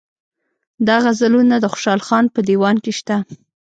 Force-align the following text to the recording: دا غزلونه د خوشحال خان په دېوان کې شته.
دا 0.87 0.95
غزلونه 1.03 1.55
د 1.59 1.65
خوشحال 1.73 2.01
خان 2.07 2.25
په 2.33 2.39
دېوان 2.47 2.75
کې 2.83 2.91
شته. 2.99 3.15